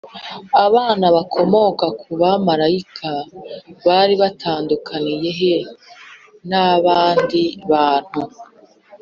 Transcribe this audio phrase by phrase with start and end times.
[0.65, 3.11] Abana bakomotse ku bamarayika
[3.85, 5.55] bari batandukaniye he
[6.49, 8.21] n abandi bantu